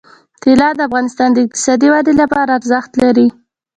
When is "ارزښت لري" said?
2.59-3.27